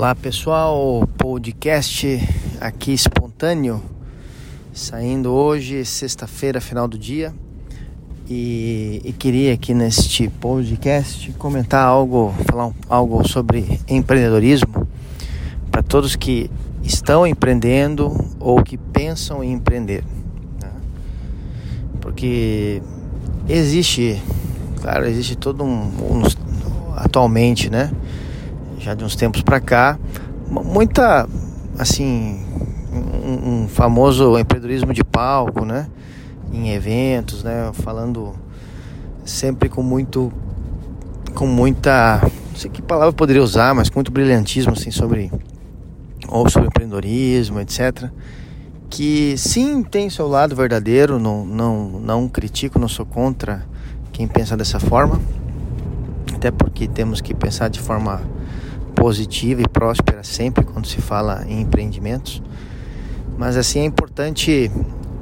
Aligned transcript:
Olá 0.00 0.14
pessoal, 0.14 1.06
podcast 1.18 2.26
aqui 2.58 2.90
espontâneo, 2.90 3.82
saindo 4.72 5.30
hoje, 5.30 5.84
sexta-feira, 5.84 6.58
final 6.58 6.88
do 6.88 6.96
dia, 6.96 7.34
e, 8.26 9.02
e, 9.04 9.12
queria 9.12 9.52
aqui 9.52 9.74
neste 9.74 10.26
podcast 10.26 11.30
comentar 11.32 11.84
algo, 11.84 12.34
falar 12.46 12.68
um, 12.68 12.74
algo 12.88 13.28
sobre 13.28 13.78
empreendedorismo 13.86 14.88
para 15.70 15.82
todos 15.82 16.16
que 16.16 16.50
estão 16.82 17.26
empreendendo 17.26 18.10
ou 18.40 18.62
que 18.62 18.78
pensam 18.78 19.44
em 19.44 19.52
empreender, 19.52 20.02
né? 20.62 20.72
porque 22.00 22.80
existe, 23.46 24.18
claro, 24.80 25.04
existe 25.04 25.36
todo 25.36 25.62
um, 25.62 25.68
um 25.68 26.22
atualmente, 26.96 27.68
né? 27.68 27.90
Já 28.80 28.94
de 28.94 29.04
uns 29.04 29.14
tempos 29.14 29.42
para 29.42 29.60
cá, 29.60 29.98
muita, 30.48 31.28
assim, 31.78 32.40
um, 32.90 33.64
um, 33.64 33.68
famoso 33.68 34.38
empreendedorismo 34.38 34.94
de 34.94 35.04
palco, 35.04 35.64
né? 35.64 35.86
Em 36.50 36.70
eventos, 36.70 37.44
né? 37.44 37.70
Falando 37.74 38.34
sempre 39.24 39.68
com 39.68 39.82
muito, 39.82 40.32
com 41.34 41.46
muita, 41.46 42.20
não 42.22 42.56
sei 42.56 42.70
que 42.70 42.80
palavra 42.80 43.12
poderia 43.12 43.42
usar, 43.42 43.74
mas 43.74 43.90
com 43.90 43.98
muito 43.98 44.10
brilhantismo, 44.10 44.72
assim, 44.72 44.90
sobre, 44.90 45.30
ou 46.26 46.48
sobre 46.48 46.68
empreendedorismo, 46.68 47.60
etc. 47.60 48.08
Que 48.88 49.36
sim 49.36 49.82
tem 49.82 50.08
seu 50.08 50.26
lado 50.26 50.56
verdadeiro, 50.56 51.18
não, 51.18 51.44
não, 51.44 52.00
não 52.00 52.28
critico, 52.28 52.78
não 52.78 52.88
sou 52.88 53.04
contra 53.04 53.64
quem 54.10 54.26
pensa 54.26 54.56
dessa 54.56 54.80
forma, 54.80 55.20
até 56.34 56.50
porque 56.50 56.88
temos 56.88 57.20
que 57.20 57.34
pensar 57.34 57.68
de 57.68 57.78
forma 57.78 58.20
positiva 58.90 59.62
e 59.62 59.68
próspera 59.68 60.22
sempre 60.22 60.64
quando 60.64 60.86
se 60.86 61.00
fala 61.00 61.44
em 61.46 61.62
empreendimentos. 61.62 62.42
Mas 63.38 63.56
assim 63.56 63.80
é 63.80 63.84
importante 63.84 64.70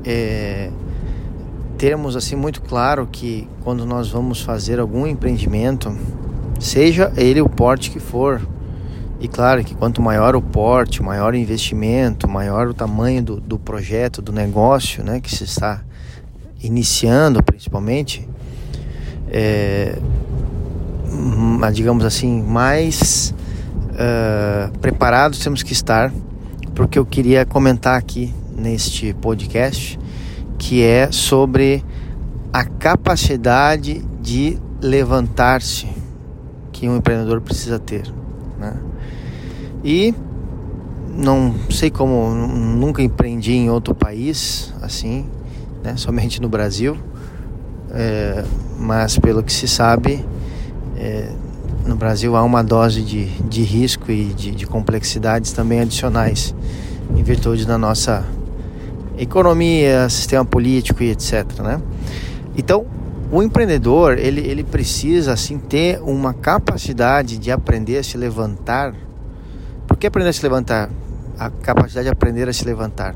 é, 0.04 0.70
termos 1.76 2.16
assim 2.16 2.34
muito 2.34 2.60
claro 2.62 3.08
que 3.10 3.48
quando 3.62 3.86
nós 3.86 4.10
vamos 4.10 4.40
fazer 4.40 4.80
algum 4.80 5.06
empreendimento, 5.06 5.96
seja 6.58 7.12
ele 7.16 7.40
o 7.40 7.48
porte 7.48 7.90
que 7.90 8.00
for, 8.00 8.40
e 9.20 9.28
claro 9.28 9.64
que 9.64 9.74
quanto 9.74 10.00
maior 10.00 10.36
o 10.36 10.42
porte, 10.42 11.02
maior 11.02 11.34
o 11.34 11.36
investimento, 11.36 12.28
maior 12.28 12.68
o 12.68 12.74
tamanho 12.74 13.22
do, 13.22 13.40
do 13.40 13.58
projeto, 13.58 14.22
do 14.22 14.32
negócio, 14.32 15.02
né, 15.02 15.20
que 15.20 15.34
se 15.34 15.44
está 15.44 15.82
iniciando 16.62 17.42
principalmente, 17.42 18.28
é, 19.30 19.98
digamos 21.72 22.04
assim, 22.04 22.42
mais 22.42 23.34
uh, 23.98 24.78
preparados 24.78 25.40
temos 25.40 25.62
que 25.62 25.72
estar, 25.72 26.12
porque 26.74 26.98
eu 26.98 27.04
queria 27.04 27.44
comentar 27.44 27.98
aqui 27.98 28.32
neste 28.56 29.12
podcast, 29.14 29.98
que 30.56 30.82
é 30.82 31.10
sobre 31.10 31.84
a 32.52 32.64
capacidade 32.64 34.04
de 34.20 34.58
levantar-se 34.80 35.88
que 36.72 36.88
um 36.88 36.96
empreendedor 36.96 37.40
precisa 37.40 37.78
ter. 37.78 38.12
Né? 38.58 38.74
E 39.84 40.14
não 41.16 41.54
sei 41.70 41.90
como, 41.90 42.32
nunca 42.32 43.02
empreendi 43.02 43.52
em 43.52 43.70
outro 43.70 43.94
país 43.94 44.72
assim, 44.80 45.26
né? 45.82 45.96
somente 45.96 46.40
no 46.40 46.48
Brasil, 46.48 46.96
é, 47.90 48.44
mas 48.78 49.18
pelo 49.18 49.42
que 49.42 49.52
se 49.52 49.66
sabe, 49.66 50.24
é, 50.96 51.32
no 51.88 51.96
Brasil 51.96 52.36
há 52.36 52.42
uma 52.42 52.62
dose 52.62 53.02
de, 53.02 53.24
de 53.48 53.62
risco 53.62 54.12
e 54.12 54.26
de, 54.26 54.50
de 54.50 54.66
complexidades 54.66 55.52
também 55.52 55.80
adicionais 55.80 56.54
em 57.16 57.22
virtude 57.22 57.66
da 57.66 57.78
nossa 57.78 58.24
economia, 59.16 60.06
sistema 60.10 60.44
político 60.44 61.02
e 61.02 61.10
etc. 61.10 61.44
Né? 61.60 61.80
Então, 62.56 62.86
o 63.32 63.42
empreendedor 63.42 64.18
ele, 64.18 64.42
ele 64.42 64.62
precisa 64.62 65.32
assim 65.32 65.58
ter 65.58 65.98
uma 66.02 66.34
capacidade 66.34 67.38
de 67.38 67.50
aprender 67.50 67.96
a 67.96 68.02
se 68.02 68.18
levantar. 68.18 68.94
Por 69.86 69.96
que 69.96 70.06
aprender 70.06 70.28
a 70.28 70.32
se 70.32 70.42
levantar? 70.42 70.90
A 71.38 71.48
capacidade 71.48 72.04
de 72.04 72.12
aprender 72.12 72.48
a 72.50 72.52
se 72.52 72.66
levantar. 72.66 73.14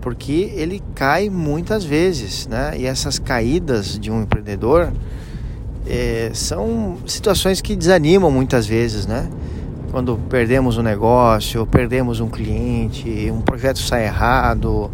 Porque 0.00 0.52
ele 0.56 0.82
cai 0.96 1.30
muitas 1.30 1.84
vezes, 1.84 2.48
né? 2.48 2.72
E 2.76 2.86
essas 2.86 3.20
caídas 3.20 3.96
de 3.96 4.10
um 4.10 4.22
empreendedor 4.22 4.92
é, 5.86 6.30
são 6.34 6.96
situações 7.06 7.60
que 7.60 7.74
desanimam 7.74 8.30
muitas 8.30 8.66
vezes, 8.66 9.06
né? 9.06 9.28
Quando 9.90 10.18
perdemos 10.28 10.78
um 10.78 10.82
negócio, 10.82 11.66
perdemos 11.66 12.20
um 12.20 12.28
cliente, 12.28 13.30
um 13.30 13.40
projeto 13.40 13.78
sai 13.78 14.06
errado, 14.06 14.90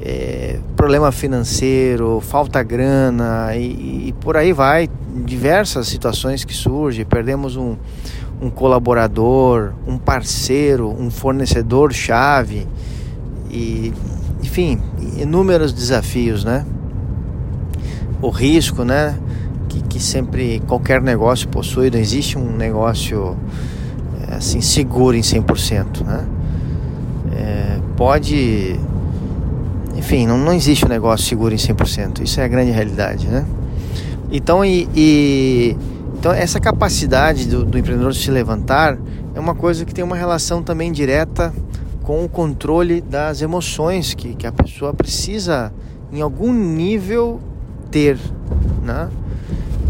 é, 0.00 0.58
problema 0.76 1.10
financeiro, 1.10 2.20
falta 2.20 2.62
grana 2.62 3.56
e, 3.56 4.08
e, 4.08 4.14
por 4.20 4.36
aí 4.36 4.52
vai, 4.52 4.88
diversas 5.24 5.88
situações 5.88 6.44
que 6.44 6.54
surgem, 6.54 7.04
perdemos 7.04 7.56
um, 7.56 7.76
um 8.40 8.50
colaborador, 8.50 9.72
um 9.86 9.98
parceiro, 9.98 10.88
um 10.88 11.10
fornecedor 11.10 11.92
chave 11.92 12.66
e 13.50 13.92
enfim, 14.42 14.80
inúmeros 15.16 15.72
desafios, 15.72 16.44
né? 16.44 16.66
O 18.20 18.28
risco, 18.28 18.84
né? 18.84 19.16
Que, 19.72 19.82
que 19.82 20.00
sempre 20.00 20.60
qualquer 20.66 21.00
negócio 21.00 21.48
possui, 21.48 21.90
não 21.90 21.98
existe 21.98 22.36
um 22.36 22.54
negócio 22.56 23.36
é, 24.28 24.34
assim 24.34 24.60
seguro 24.60 25.16
em 25.16 25.22
100%, 25.22 26.04
né? 26.04 26.26
É, 27.34 27.78
pode, 27.96 28.78
enfim, 29.96 30.26
não, 30.26 30.36
não 30.36 30.52
existe 30.52 30.84
um 30.84 30.88
negócio 30.88 31.26
seguro 31.26 31.54
em 31.54 31.56
100%, 31.56 32.22
isso 32.22 32.40
é 32.40 32.44
a 32.44 32.48
grande 32.48 32.70
realidade, 32.70 33.26
né? 33.26 33.46
Então, 34.30 34.64
e, 34.64 34.88
e 34.94 35.76
então 36.18 36.32
essa 36.32 36.60
capacidade 36.60 37.46
do, 37.46 37.64
do 37.64 37.78
empreendedor 37.78 38.14
se 38.14 38.30
levantar 38.30 38.98
é 39.34 39.40
uma 39.40 39.54
coisa 39.54 39.84
que 39.84 39.94
tem 39.94 40.04
uma 40.04 40.16
relação 40.16 40.62
também 40.62 40.92
direta 40.92 41.52
com 42.02 42.24
o 42.24 42.28
controle 42.28 43.00
das 43.00 43.40
emoções 43.40 44.12
que, 44.12 44.34
que 44.34 44.46
a 44.46 44.52
pessoa 44.52 44.92
precisa 44.92 45.72
em 46.12 46.20
algum 46.20 46.52
nível 46.52 47.40
ter, 47.90 48.18
né? 48.82 49.08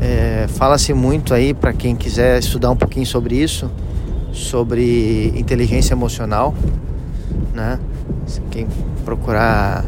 É, 0.02 0.48
Fala-se 0.48 0.92
muito 0.92 1.32
aí 1.32 1.54
para 1.54 1.72
quem 1.72 1.94
quiser 1.94 2.40
estudar 2.40 2.72
um 2.72 2.76
pouquinho 2.76 3.06
sobre 3.06 3.36
isso, 3.36 3.70
sobre 4.32 5.32
inteligência 5.36 5.94
emocional, 5.94 6.52
né? 7.54 7.78
Quem 8.50 8.66
procurar 9.04 9.84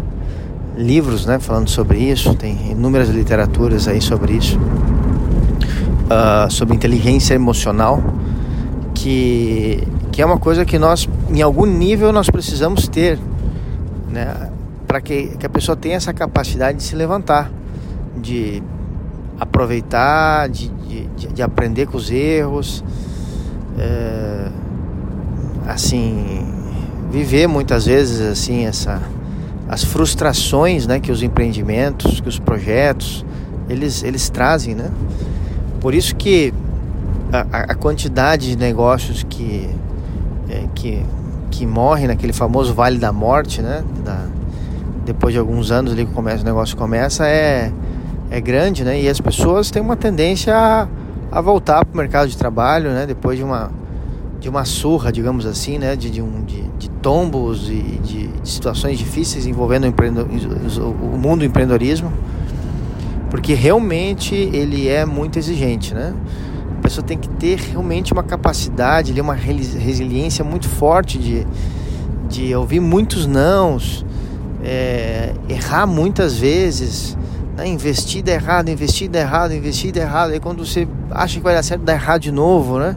livros, 0.76 1.26
né, 1.26 1.38
falando 1.40 1.68
sobre 1.68 1.98
isso, 1.98 2.34
tem 2.34 2.70
inúmeras 2.70 3.08
literaturas 3.08 3.88
aí 3.88 4.00
sobre 4.00 4.34
isso, 4.34 4.58
uh, 4.58 6.50
sobre 6.50 6.74
inteligência 6.76 7.34
emocional, 7.34 8.02
que 8.94 9.82
que 10.12 10.22
é 10.22 10.26
uma 10.26 10.38
coisa 10.38 10.64
que 10.64 10.78
nós, 10.78 11.08
em 11.28 11.42
algum 11.42 11.66
nível, 11.66 12.12
nós 12.12 12.30
precisamos 12.30 12.86
ter, 12.86 13.18
né, 14.12 14.48
para 14.86 15.00
que, 15.00 15.36
que 15.36 15.44
a 15.44 15.48
pessoa 15.48 15.74
tenha 15.74 15.96
essa 15.96 16.12
capacidade 16.12 16.78
de 16.78 16.84
se 16.84 16.94
levantar, 16.94 17.50
de 18.22 18.62
aproveitar, 19.38 20.48
de, 20.48 20.68
de, 20.68 21.26
de 21.28 21.42
aprender 21.42 21.86
com 21.86 21.96
os 21.96 22.10
erros, 22.10 22.84
é, 23.78 24.48
assim, 25.66 26.46
viver 27.10 27.46
muitas 27.46 27.86
vezes 27.86 28.20
assim 28.20 28.66
essa 28.66 29.00
as 29.66 29.82
frustrações, 29.82 30.86
né, 30.86 31.00
que 31.00 31.10
os 31.10 31.22
empreendimentos, 31.22 32.20
que 32.20 32.28
os 32.28 32.38
projetos 32.38 33.24
eles 33.68 34.02
eles 34.02 34.28
trazem, 34.28 34.74
né? 34.74 34.90
Por 35.80 35.94
isso 35.94 36.14
que 36.14 36.52
a, 37.32 37.72
a 37.72 37.74
quantidade 37.74 38.50
de 38.50 38.56
negócios 38.56 39.24
que 39.28 39.68
é, 40.48 40.64
que 40.74 41.02
que 41.50 41.66
morrem 41.66 42.08
naquele 42.08 42.32
famoso 42.32 42.74
vale 42.74 42.98
da 42.98 43.12
morte, 43.12 43.62
né? 43.62 43.82
Da, 44.04 44.26
depois 45.04 45.32
de 45.32 45.38
alguns 45.38 45.70
anos 45.70 45.92
ali 45.92 46.04
que 46.04 46.12
começa, 46.12 46.42
o 46.42 46.44
negócio 46.44 46.76
começa 46.76 47.26
é 47.26 47.72
é 48.30 48.40
grande, 48.40 48.84
né? 48.84 49.00
E 49.00 49.08
as 49.08 49.20
pessoas 49.20 49.70
têm 49.70 49.82
uma 49.82 49.96
tendência 49.96 50.56
a, 50.56 50.88
a 51.30 51.40
voltar 51.40 51.84
para 51.84 51.94
o 51.94 51.96
mercado 51.96 52.28
de 52.28 52.36
trabalho, 52.36 52.90
né? 52.90 53.06
Depois 53.06 53.38
de 53.38 53.44
uma 53.44 53.70
de 54.44 54.50
uma 54.50 54.66
surra, 54.66 55.10
digamos 55.10 55.46
assim, 55.46 55.78
né? 55.78 55.96
De, 55.96 56.10
de, 56.10 56.20
um, 56.20 56.44
de, 56.44 56.62
de 56.78 56.90
tombos 56.90 57.70
e 57.70 57.98
de, 58.02 58.26
de, 58.26 58.48
situações 58.50 58.98
difíceis 58.98 59.46
envolvendo 59.46 59.86
o, 59.86 61.14
o 61.14 61.18
mundo 61.18 61.38
do 61.38 61.44
empreendedorismo, 61.46 62.12
porque 63.30 63.54
realmente 63.54 64.34
ele 64.34 64.86
é 64.86 65.06
muito 65.06 65.38
exigente, 65.38 65.94
né? 65.94 66.12
A 66.78 66.82
pessoa 66.82 67.02
tem 67.02 67.16
que 67.16 67.28
ter 67.30 67.58
realmente 67.58 68.12
uma 68.12 68.22
capacidade, 68.22 69.18
uma 69.18 69.32
resiliência 69.32 70.44
muito 70.44 70.68
forte 70.68 71.16
de, 71.16 71.46
de 72.28 72.54
ouvir 72.54 72.80
muitos 72.80 73.26
nãos, 73.26 74.04
é, 74.62 75.32
errar 75.48 75.86
muitas 75.86 76.36
vezes, 76.36 77.16
né? 77.56 77.66
Investida 77.66 78.32
errado, 78.32 78.68
investida 78.68 79.18
errado, 79.18 79.52
investida 79.52 80.00
errado. 80.00 80.32
Aí 80.32 80.40
quando 80.40 80.64
você 80.64 80.86
acha 81.10 81.38
que 81.38 81.44
vai 81.44 81.54
dar 81.54 81.62
certo, 81.62 81.82
dá 81.82 81.92
errado 81.92 82.22
de 82.22 82.32
novo, 82.32 82.78
né? 82.78 82.96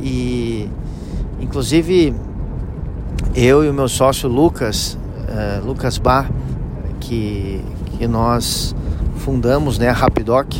E 0.00 0.68
inclusive 1.40 2.14
eu 3.34 3.64
e 3.64 3.68
o 3.68 3.74
meu 3.74 3.88
sócio 3.88 4.28
Lucas, 4.28 4.98
uh, 5.28 5.66
Lucas 5.66 5.98
Bar, 5.98 6.30
que, 7.00 7.62
que 7.98 8.06
nós 8.06 8.74
fundamos 9.16 9.78
né, 9.78 9.88
a 9.88 9.92
Rapidoc, 9.92 10.54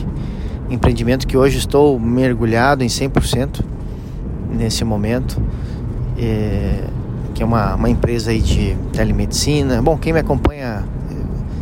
empreendimento 0.69 1.27
que 1.27 1.37
hoje 1.37 1.59
estou 1.59 1.99
mergulhado 1.99 2.83
em 2.83 2.89
100% 2.89 3.65
nesse 4.51 4.85
momento, 4.85 5.41
é, 6.19 6.85
que 7.35 7.43
é 7.43 7.47
uma, 7.47 7.75
uma 7.75 7.89
empresa 7.89 8.31
aí 8.31 8.41
de 8.41 8.77
telemedicina. 8.93 9.81
Bom, 9.81 9.97
quem 9.97 10.13
me 10.13 10.19
acompanha 10.19 10.85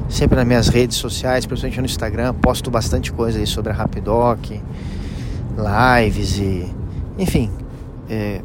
sempre 0.09 0.37
nas 0.37 0.47
minhas 0.47 0.69
redes 0.69 0.97
sociais, 0.97 1.47
principalmente 1.47 1.81
no 1.81 1.87
Instagram, 1.87 2.35
posto 2.35 2.71
bastante 2.71 3.13
coisa 3.13 3.39
aí 3.39 3.47
sobre 3.47 3.73
a 3.73 3.75
Rapidoc, 3.75 4.51
lives 5.57 6.39
e 6.39 6.73
enfim, 7.19 7.51
é, 8.09 8.41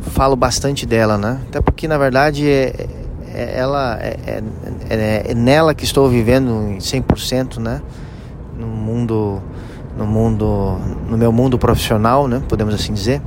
falo 0.00 0.36
bastante 0.36 0.86
dela, 0.86 1.16
né? 1.16 1.40
Até 1.48 1.60
porque 1.60 1.88
na 1.88 1.98
verdade 1.98 2.48
é, 2.48 2.86
é 3.32 3.58
ela 3.58 3.98
é, 4.00 4.16
é, 4.26 4.42
é, 4.90 5.22
é, 5.30 5.34
nela 5.34 5.74
que 5.74 5.84
estou 5.84 6.08
vivendo 6.08 6.70
em 6.70 6.78
100%, 6.78 7.58
né? 7.58 7.80
No 8.58 8.66
mundo 8.66 9.42
no 9.96 10.06
mundo 10.06 10.78
no 11.08 11.16
meu 11.16 11.32
mundo 11.32 11.58
profissional, 11.58 12.28
né? 12.28 12.42
Podemos 12.48 12.74
assim 12.74 12.92
dizer. 12.92 13.22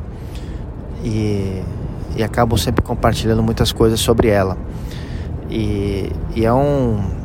E, 1.04 1.62
e 2.16 2.24
acabo 2.24 2.58
sempre 2.58 2.84
compartilhando 2.84 3.42
muitas 3.44 3.72
coisas 3.72 4.00
sobre 4.00 4.28
ela. 4.28 4.58
E, 5.50 6.12
e 6.36 6.46
é 6.46 6.54
um 6.54 7.17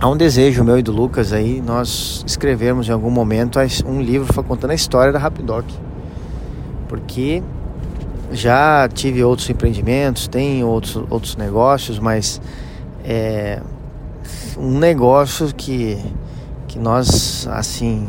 há 0.00 0.08
um 0.08 0.16
desejo 0.16 0.64
meu 0.64 0.78
e 0.78 0.82
do 0.82 0.90
Lucas 0.90 1.32
aí 1.32 1.60
nós 1.60 2.24
escrevermos 2.26 2.88
em 2.88 2.92
algum 2.92 3.10
momento 3.10 3.58
um 3.84 4.00
livro 4.00 4.32
contando 4.42 4.70
a 4.70 4.74
história 4.74 5.12
da 5.12 5.18
Rapidoc. 5.18 5.66
Porque 6.88 7.42
já 8.32 8.88
tive 8.88 9.22
outros 9.22 9.48
empreendimentos, 9.50 10.26
tem 10.26 10.64
outros, 10.64 10.96
outros 11.10 11.36
negócios, 11.36 11.98
mas 11.98 12.40
é 13.04 13.60
um 14.56 14.78
negócio 14.78 15.54
que, 15.54 15.98
que 16.66 16.78
nós, 16.78 17.46
assim, 17.48 18.08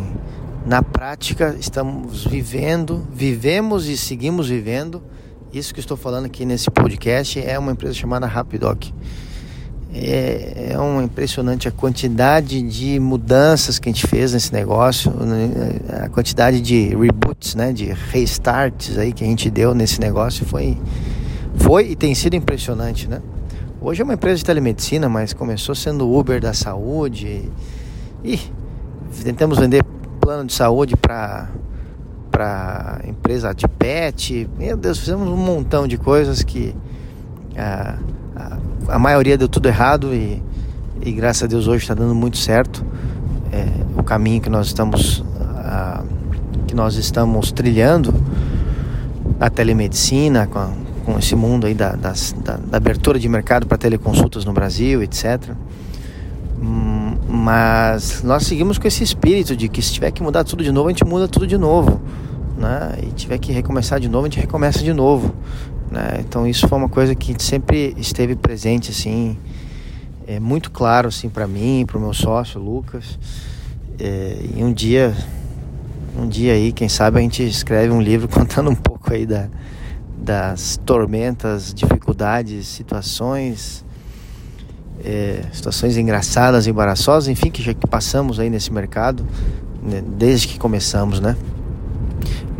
na 0.65 0.81
prática 0.81 1.55
estamos 1.59 2.25
vivendo, 2.25 3.05
vivemos 3.13 3.87
e 3.87 3.97
seguimos 3.97 4.47
vivendo. 4.47 5.03
Isso 5.51 5.73
que 5.73 5.81
estou 5.81 5.97
falando 5.97 6.25
aqui 6.25 6.45
nesse 6.45 6.71
podcast 6.71 7.39
é 7.39 7.59
uma 7.59 7.73
empresa 7.73 7.93
chamada 7.93 8.25
Rapidoc. 8.25 8.91
É, 9.93 10.69
é 10.71 10.79
uma 10.79 11.03
impressionante 11.03 11.67
a 11.67 11.71
quantidade 11.71 12.61
de 12.61 12.97
mudanças 12.97 13.77
que 13.77 13.89
a 13.89 13.91
gente 13.91 14.07
fez 14.07 14.31
nesse 14.31 14.53
negócio, 14.53 15.11
né? 15.11 15.51
a 16.05 16.09
quantidade 16.09 16.61
de 16.61 16.95
reboots, 16.95 17.55
né, 17.55 17.73
de 17.73 17.85
restarts 17.85 18.97
aí 18.97 19.11
que 19.11 19.21
a 19.21 19.27
gente 19.27 19.49
deu 19.49 19.75
nesse 19.75 19.99
negócio 19.99 20.45
foi, 20.45 20.77
foi 21.55 21.91
e 21.91 21.95
tem 21.95 22.15
sido 22.15 22.35
impressionante, 22.35 23.05
né? 23.05 23.21
Hoje 23.81 24.01
é 24.01 24.03
uma 24.05 24.13
empresa 24.13 24.37
de 24.37 24.45
telemedicina, 24.45 25.09
mas 25.09 25.33
começou 25.33 25.75
sendo 25.75 26.09
Uber 26.09 26.39
da 26.39 26.53
saúde 26.53 27.49
e 28.23 28.39
tentamos 29.23 29.57
vender 29.57 29.83
plano 30.21 30.45
de 30.45 30.53
saúde 30.53 30.95
para 30.95 31.49
para 32.31 33.01
empresa 33.05 33.53
de 33.53 33.67
pet. 33.67 34.49
Meu 34.57 34.77
Deus, 34.77 34.99
fizemos 34.99 35.27
um 35.27 35.35
montão 35.35 35.85
de 35.85 35.97
coisas 35.97 36.43
que 36.43 36.73
ah, 37.57 37.97
a 38.87 38.99
maioria 38.99 39.37
deu 39.37 39.47
tudo 39.47 39.67
errado 39.67 40.13
e, 40.13 40.41
e 41.01 41.11
graças 41.11 41.43
a 41.43 41.47
Deus 41.47 41.67
hoje 41.67 41.83
está 41.83 41.93
dando 41.93 42.15
muito 42.15 42.37
certo. 42.37 42.85
É, 43.51 43.67
o 43.97 44.03
caminho 44.03 44.41
que 44.41 44.49
nós 44.49 44.67
estamos 44.67 45.23
a, 45.39 46.03
que 46.67 46.75
nós 46.75 46.95
estamos 46.95 47.51
trilhando 47.51 48.13
a 49.39 49.49
telemedicina 49.49 50.47
com, 50.47 50.73
com 51.05 51.19
esse 51.19 51.35
mundo 51.35 51.67
aí 51.67 51.73
da, 51.73 51.93
das, 51.93 52.33
da, 52.43 52.57
da 52.57 52.77
abertura 52.77 53.19
de 53.19 53.27
mercado 53.27 53.65
para 53.65 53.77
teleconsultas 53.77 54.45
no 54.45 54.53
Brasil 54.53 55.03
etc 55.03 55.49
hum, 56.61 57.17
mas 57.27 58.23
nós 58.23 58.43
seguimos 58.43 58.77
com 58.77 58.87
esse 58.87 59.03
espírito 59.03 59.55
de 59.55 59.67
que 59.67 59.81
se 59.81 59.93
tiver 59.93 60.11
que 60.11 60.23
mudar 60.23 60.43
tudo 60.43 60.63
de 60.63 60.71
novo 60.71 60.87
a 60.87 60.91
gente 60.91 61.03
muda 61.03 61.27
tudo 61.27 61.45
de 61.45 61.57
novo 61.57 62.01
né? 62.57 62.99
e 63.03 63.07
tiver 63.07 63.37
que 63.37 63.51
recomeçar 63.51 63.99
de 63.99 64.07
novo 64.07 64.25
a 64.25 64.29
gente 64.29 64.39
recomeça 64.39 64.79
de 64.79 64.93
novo 64.93 65.33
né? 65.91 66.17
Então 66.19 66.47
isso 66.47 66.67
foi 66.67 66.77
uma 66.77 66.89
coisa 66.89 67.13
que 67.13 67.35
sempre 67.43 67.93
esteve 67.97 68.35
presente 68.35 68.91
assim, 68.91 69.37
é 70.25 70.39
muito 70.39 70.71
claro 70.71 71.09
assim 71.09 71.29
para 71.29 71.45
mim, 71.45 71.85
para 71.85 71.97
o 71.97 72.01
meu 72.01 72.13
sócio 72.13 72.59
Lucas. 72.59 73.19
É, 73.99 74.37
e 74.55 74.63
um 74.63 74.71
dia, 74.71 75.13
um 76.17 76.27
dia 76.27 76.53
aí, 76.53 76.71
quem 76.71 76.87
sabe 76.89 77.19
a 77.19 77.21
gente 77.21 77.43
escreve 77.43 77.91
um 77.91 78.01
livro 78.01 78.27
contando 78.33 78.69
um 78.69 78.75
pouco 78.75 79.13
aí 79.13 79.25
da, 79.25 79.49
das 80.17 80.77
tormentas, 80.85 81.73
dificuldades, 81.73 82.67
situações, 82.67 83.83
é, 85.03 85.43
situações 85.51 85.97
engraçadas, 85.97 86.67
embaraçosas, 86.67 87.27
enfim, 87.27 87.51
que 87.51 87.61
já 87.61 87.73
que 87.73 87.85
passamos 87.85 88.39
aí 88.39 88.49
nesse 88.49 88.71
mercado 88.71 89.25
né, 89.81 90.01
desde 90.17 90.47
que 90.47 90.59
começamos, 90.59 91.19
né? 91.19 91.35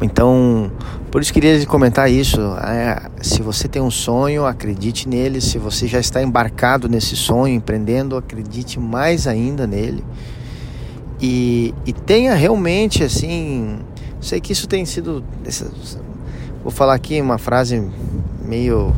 Então, 0.01 0.71
por 1.11 1.21
isso 1.21 1.33
queria 1.33 1.65
comentar 1.65 2.09
isso. 2.09 2.39
É, 2.63 3.09
se 3.21 3.41
você 3.41 3.67
tem 3.67 3.81
um 3.81 3.91
sonho, 3.91 4.45
acredite 4.45 5.09
nele. 5.09 5.41
Se 5.41 5.57
você 5.57 5.85
já 5.85 5.99
está 5.99 6.23
embarcado 6.23 6.87
nesse 6.87 7.17
sonho, 7.17 7.53
empreendendo, 7.53 8.15
acredite 8.15 8.79
mais 8.79 9.27
ainda 9.27 9.67
nele. 9.67 10.01
E, 11.19 11.75
e 11.85 11.91
tenha 11.91 12.33
realmente 12.33 13.03
assim. 13.03 13.79
Sei 14.21 14.39
que 14.39 14.53
isso 14.53 14.67
tem 14.67 14.85
sido. 14.85 15.21
Vou 16.63 16.71
falar 16.71 16.93
aqui 16.93 17.19
uma 17.19 17.37
frase 17.37 17.85
meio. 18.45 18.93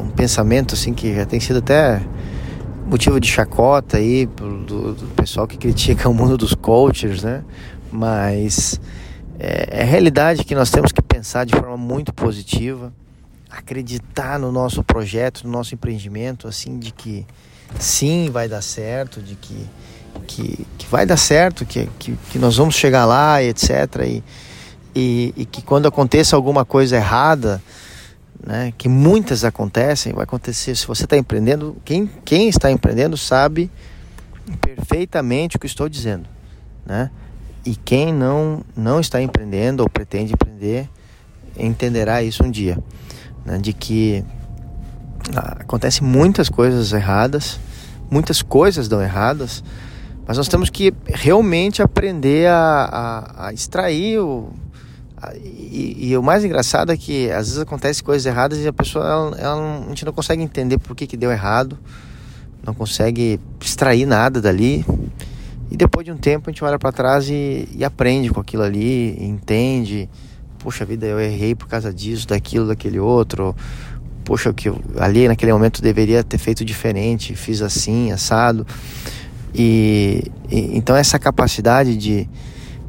Um 0.00 0.08
pensamento 0.10 0.74
assim 0.74 0.94
que 0.94 1.14
já 1.14 1.26
tem 1.26 1.40
sido 1.40 1.58
até 1.58 2.00
motivo 2.86 3.20
de 3.20 3.28
chacota 3.28 3.98
aí 3.98 4.26
do, 4.26 4.94
do 4.94 5.06
pessoal 5.14 5.46
que 5.46 5.58
critica 5.58 6.08
o 6.08 6.14
mundo 6.14 6.38
dos 6.38 6.54
coaches, 6.54 7.22
né? 7.22 7.42
Mas 7.92 8.80
é, 9.42 9.80
é 9.80 9.84
realidade 9.84 10.44
que 10.44 10.54
nós 10.54 10.70
temos 10.70 10.92
que 10.92 11.00
pensar 11.00 11.46
de 11.46 11.54
forma 11.54 11.78
muito 11.78 12.12
positiva, 12.12 12.92
acreditar 13.50 14.38
no 14.38 14.52
nosso 14.52 14.84
projeto, 14.84 15.44
no 15.44 15.50
nosso 15.50 15.74
empreendimento, 15.74 16.46
assim, 16.46 16.78
de 16.78 16.92
que 16.92 17.26
sim, 17.78 18.28
vai 18.30 18.48
dar 18.48 18.60
certo, 18.60 19.22
de 19.22 19.34
que, 19.36 19.66
que, 20.26 20.66
que 20.76 20.86
vai 20.88 21.06
dar 21.06 21.16
certo, 21.16 21.64
que, 21.64 21.88
que, 21.98 22.18
que, 22.30 22.38
nós 22.38 22.58
vamos 22.58 22.74
chegar 22.74 23.06
lá, 23.06 23.42
etc. 23.42 23.70
E, 24.06 24.22
e, 24.94 25.34
e 25.34 25.44
que 25.46 25.62
quando 25.62 25.88
aconteça 25.88 26.36
alguma 26.36 26.66
coisa 26.66 26.96
errada, 26.96 27.62
né, 28.46 28.74
que 28.76 28.90
muitas 28.90 29.42
acontecem, 29.42 30.12
vai 30.12 30.24
acontecer. 30.24 30.76
Se 30.76 30.86
você 30.86 31.04
está 31.04 31.16
empreendendo, 31.16 31.78
quem, 31.82 32.06
quem 32.26 32.50
está 32.50 32.70
empreendendo 32.70 33.16
sabe 33.16 33.70
perfeitamente 34.60 35.56
o 35.56 35.58
que 35.58 35.66
estou 35.66 35.88
dizendo, 35.88 36.28
né? 36.84 37.10
E 37.64 37.76
quem 37.76 38.12
não, 38.12 38.62
não 38.76 39.00
está 39.00 39.20
empreendendo 39.20 39.82
ou 39.82 39.88
pretende 39.88 40.32
empreender 40.32 40.88
entenderá 41.56 42.22
isso 42.22 42.42
um 42.42 42.50
dia, 42.50 42.78
né? 43.44 43.58
de 43.58 43.72
que 43.72 44.24
ah, 45.36 45.58
acontecem 45.60 46.06
muitas 46.06 46.48
coisas 46.48 46.92
erradas, 46.92 47.58
muitas 48.10 48.42
coisas 48.42 48.88
dão 48.88 49.02
erradas, 49.02 49.62
mas 50.26 50.36
nós 50.38 50.48
temos 50.48 50.70
que 50.70 50.94
realmente 51.06 51.82
aprender 51.82 52.48
a, 52.48 52.54
a, 52.56 53.46
a 53.48 53.52
extrair 53.52 54.18
o, 54.20 54.50
a, 55.20 55.34
e, 55.36 56.10
e, 56.10 56.16
o 56.16 56.22
mais 56.22 56.44
engraçado 56.44 56.92
é 56.92 56.96
que 56.96 57.30
às 57.30 57.48
vezes 57.48 57.58
acontecem 57.58 58.02
coisas 58.02 58.24
erradas 58.24 58.58
e 58.58 58.66
a 58.66 58.72
pessoa 58.72 59.04
ela, 59.04 59.36
ela, 59.38 59.84
a 59.84 59.88
gente 59.88 60.04
não 60.04 60.12
consegue 60.12 60.42
entender 60.42 60.78
por 60.78 60.96
que, 60.96 61.06
que 61.06 61.16
deu 61.16 61.30
errado, 61.30 61.78
não 62.64 62.74
consegue 62.74 63.40
extrair 63.60 64.06
nada 64.06 64.40
dali 64.40 64.84
e 65.70 65.76
depois 65.76 66.04
de 66.04 66.10
um 66.10 66.16
tempo 66.16 66.50
a 66.50 66.52
gente 66.52 66.64
olha 66.64 66.78
para 66.78 66.90
trás 66.90 67.28
e, 67.28 67.68
e, 67.76 67.84
aprende 67.84 68.30
com 68.30 68.40
aquilo 68.40 68.62
ali, 68.62 69.16
entende. 69.22 70.08
Poxa 70.58 70.84
vida, 70.84 71.06
eu 71.06 71.20
errei 71.20 71.54
por 71.54 71.68
causa 71.68 71.92
disso, 71.92 72.26
daquilo, 72.26 72.66
daquele 72.66 72.98
outro. 72.98 73.54
Poxa, 74.24 74.52
que 74.52 74.68
eu, 74.68 74.80
ali 74.98 75.28
naquele 75.28 75.52
momento 75.52 75.80
deveria 75.80 76.24
ter 76.24 76.38
feito 76.38 76.64
diferente, 76.64 77.36
fiz 77.36 77.62
assim, 77.62 78.10
assado. 78.10 78.66
E, 79.54 80.24
e 80.50 80.76
então 80.76 80.96
essa 80.96 81.18
capacidade 81.18 81.96
de, 81.96 82.28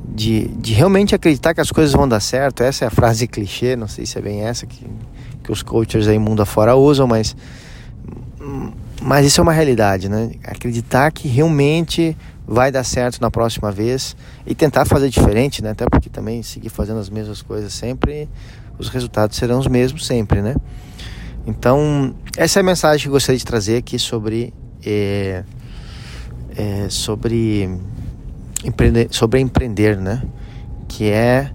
de, 0.04 0.48
de, 0.48 0.74
realmente 0.74 1.14
acreditar 1.14 1.54
que 1.54 1.62
as 1.62 1.72
coisas 1.72 1.94
vão 1.94 2.08
dar 2.08 2.20
certo, 2.20 2.62
essa 2.64 2.86
é 2.86 2.88
a 2.88 2.92
frase 2.92 3.28
clichê, 3.28 3.76
não 3.76 3.88
sei 3.88 4.06
se 4.06 4.18
é 4.18 4.22
bem 4.22 4.42
essa 4.42 4.66
que, 4.66 4.86
que 5.44 5.52
os 5.52 5.64
coaches 5.64 6.08
aí 6.08 6.20
mundo 6.20 6.42
afora 6.42 6.76
usam, 6.76 7.08
mas 7.08 7.36
mas 9.02 9.26
isso 9.26 9.42
é 9.42 9.44
uma 9.44 9.54
realidade, 9.54 10.08
né? 10.08 10.32
Acreditar 10.44 11.12
que 11.12 11.28
realmente 11.28 12.16
vai 12.52 12.70
dar 12.70 12.84
certo 12.84 13.22
na 13.22 13.32
próxima 13.32 13.72
vez 13.72 14.14
e 14.46 14.54
tentar 14.54 14.84
fazer 14.84 15.10
diferente, 15.10 15.64
né? 15.64 15.70
Até 15.72 15.86
porque 15.90 16.10
também 16.10 16.44
seguir 16.44 16.68
fazendo 16.68 17.00
as 17.00 17.10
mesmas 17.10 17.42
coisas 17.42 17.74
sempre, 17.74 18.28
os 18.78 18.90
resultados 18.90 19.38
serão 19.38 19.58
os 19.60 19.68
mesmos 19.68 20.06
sempre, 20.06 20.42
né? 20.42 20.56
Então, 21.48 22.14
essa 22.36 22.60
é 22.60 22.62
a 22.62 22.64
mensagem 22.64 23.04
que 23.04 23.08
eu 23.08 23.14
gostaria 23.14 23.40
de 23.40 23.46
trazer 23.46 23.78
aqui 23.78 23.98
sobre 23.98 24.54
é, 24.86 25.46
é, 26.58 26.90
sobre 26.90 27.70
empreender, 28.66 29.08
sobre 29.12 29.40
empreender, 29.40 29.98
né? 29.98 30.22
Que 30.90 31.10
é, 31.10 31.54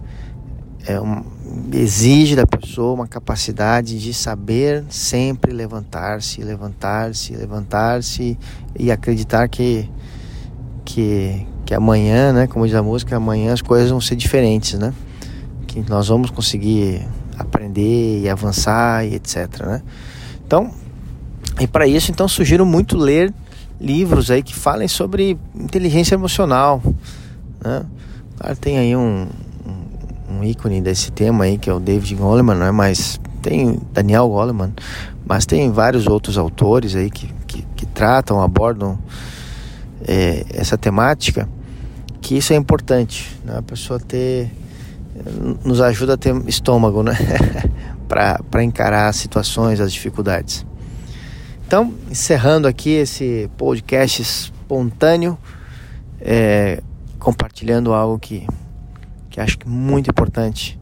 é 0.87 0.99
um, 0.99 1.23
exige 1.75 2.35
da 2.35 2.47
pessoa 2.47 2.95
uma 2.95 3.07
capacidade 3.07 4.01
de 4.01 4.15
saber 4.15 4.83
sempre 4.89 5.53
levantar-se, 5.53 6.43
levantar-se, 6.43 7.37
levantar-se 7.37 8.39
e 8.79 8.91
acreditar 8.91 9.47
que, 9.47 9.91
que, 10.87 11.45
que 11.67 11.75
amanhã, 11.75 12.33
né, 12.33 12.47
como 12.47 12.65
diz 12.65 12.75
a 12.75 12.83
música, 12.83 13.17
amanhã 13.17 13.53
as 13.53 13.61
coisas 13.61 13.91
vão 13.91 14.01
ser 14.01 14.15
diferentes, 14.15 14.79
né? 14.79 14.95
Que 15.67 15.85
nós 15.91 16.09
vamos 16.09 16.31
conseguir 16.31 17.07
aprender 17.37 18.23
e 18.23 18.29
avançar 18.31 19.05
e 19.05 19.17
etc, 19.17 19.67
né? 19.67 19.83
Então, 20.47 20.71
e 21.61 21.67
para 21.67 21.87
isso, 21.87 22.11
então, 22.11 22.29
sugiro 22.29 22.65
muito 22.65 22.97
ler 22.97 23.35
livros 23.79 24.31
aí 24.31 24.43
que 24.43 24.55
falem 24.55 24.89
sobre 24.89 25.37
inteligência 25.55 26.15
emocional, 26.15 26.81
né? 27.63 27.85
Claro, 28.39 28.57
tem 28.57 28.79
aí 28.79 28.95
um, 28.97 29.27
um, 30.31 30.45
ícone 30.45 30.81
desse 30.81 31.11
tema 31.11 31.45
aí 31.45 31.59
que 31.59 31.69
é 31.69 31.73
o 31.73 31.81
David 31.81 32.15
Goleman, 32.15 32.55
não 32.55 32.67
é? 32.67 32.71
Mas 32.71 33.21
tem 33.43 33.81
Daniel 33.93 34.29
Goleman, 34.29 34.73
mas 35.27 35.47
tem 35.47 35.71
vários 35.71 36.07
outros 36.07 36.39
autores 36.39 36.95
aí 36.95 37.11
que, 37.11 37.29
que, 37.47 37.63
que 37.75 37.87
tratam, 37.87 38.41
abordam 38.41 38.99
é, 40.07 40.45
essa 40.55 40.79
temática, 40.79 41.49
que 42.21 42.37
isso 42.37 42.53
é 42.53 42.57
importante, 42.57 43.37
né? 43.45 43.59
A 43.59 43.63
pessoa 43.63 43.99
ter 43.99 44.51
nos 45.65 45.81
ajuda 45.81 46.15
a 46.15 46.17
ter 46.17 46.35
estômago, 46.47 47.03
né? 47.03 47.17
para 48.07 48.63
encarar 48.63 49.09
as 49.09 49.17
situações, 49.17 49.81
as 49.81 49.93
dificuldades. 49.93 50.65
Então, 51.67 51.93
encerrando 52.09 52.69
aqui 52.69 52.91
esse 52.91 53.51
podcast 53.57 54.23
espontâneo, 54.23 55.37
é, 56.21 56.81
compartilhando 57.19 57.93
algo 57.93 58.19
que, 58.19 58.47
que 59.29 59.41
acho 59.41 59.59
que 59.59 59.67
é 59.67 59.71
muito 59.71 60.09
importante 60.09 60.79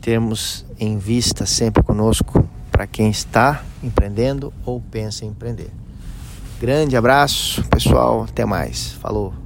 termos 0.00 0.64
em 0.78 0.98
vista 0.98 1.44
sempre 1.44 1.82
conosco 1.82 2.48
para 2.70 2.86
quem 2.86 3.10
está 3.10 3.64
empreendendo 3.82 4.52
ou 4.64 4.80
pensa 4.80 5.24
em 5.24 5.28
empreender. 5.28 5.70
Grande 6.60 6.96
abraço, 6.96 7.62
pessoal. 7.68 8.24
Até 8.28 8.44
mais. 8.44 8.92
Falou. 8.92 9.45